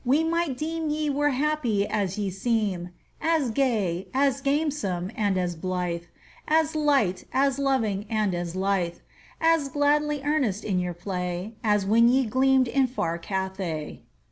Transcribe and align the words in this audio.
we 0.03 0.23
might 0.23 0.57
deem 0.57 0.89
Ye 0.89 1.11
were 1.11 1.29
happy 1.29 1.85
as 1.85 2.17
ye 2.17 2.31
seem 2.31 2.89
As 3.21 3.51
gay, 3.51 4.07
as 4.15 4.41
gamesome, 4.41 5.11
and 5.15 5.37
as 5.37 5.55
blithe, 5.55 6.05
As 6.47 6.75
light, 6.75 7.25
as 7.31 7.59
loving, 7.59 8.07
and 8.09 8.33
as 8.33 8.55
lithe, 8.55 8.95
As 9.39 9.69
gladly 9.69 10.23
earnest 10.23 10.63
in 10.65 10.79
your 10.79 10.95
play, 10.95 11.53
As 11.63 11.85
when 11.85 12.09
ye 12.09 12.25
gleamed 12.25 12.67
in 12.67 12.87
far 12.87 13.19
Cathay. 13.19 14.01